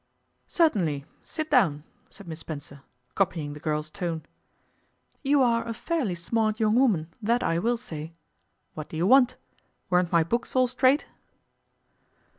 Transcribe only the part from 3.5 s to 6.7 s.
the girl's tone. 'You are a fairly smart